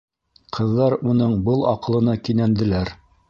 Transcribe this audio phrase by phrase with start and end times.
[0.57, 2.95] Ҡыҙҙар уның был аҡылына кинәнделәр.